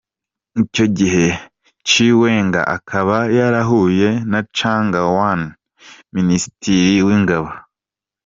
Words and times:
Icyo 0.63 0.85
gihe 0.97 1.25
Chiwenga 1.87 2.61
akaba 2.75 3.17
yarahuye 3.37 4.09
na 4.31 4.39
Chang 4.57 4.93
Wanquan, 5.17 5.41
Minisitiri 6.15 6.95
w’ingabo. 7.07 7.49